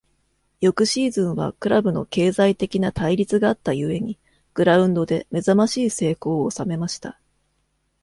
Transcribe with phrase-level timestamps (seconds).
[0.61, 4.17] 翌シーズンはクラブの経済的な対立があった故に、
[4.55, 7.19] グラウンドで目覚ましい成功を収めました。